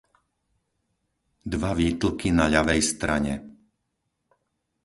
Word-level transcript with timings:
dva 1.53 1.71
výtlky 1.81 2.27
na 2.39 2.45
ľavej 2.53 2.81
strane 2.91 3.33